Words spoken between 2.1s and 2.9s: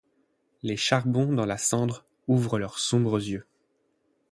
ouvrent leurs